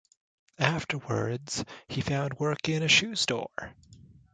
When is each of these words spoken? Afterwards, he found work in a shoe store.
Afterwards, 0.57 1.63
he 1.87 2.01
found 2.01 2.39
work 2.39 2.67
in 2.67 2.81
a 2.81 2.87
shoe 2.87 3.13
store. 3.13 3.75